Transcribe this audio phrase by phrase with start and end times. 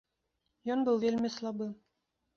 [0.75, 1.67] Ён быў вельмі слабы.